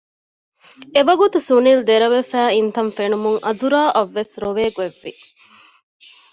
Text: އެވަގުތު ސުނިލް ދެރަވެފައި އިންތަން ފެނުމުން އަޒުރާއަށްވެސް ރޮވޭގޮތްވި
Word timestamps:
އެވަގުތު 0.93 1.37
ސުނިލް 1.49 1.81
ދެރަވެފައި 1.87 2.51
އިންތަން 2.55 2.91
ފެނުމުން 2.97 3.39
އަޒުރާއަށްވެސް 3.45 4.33
ރޮވޭގޮތްވި 4.43 5.11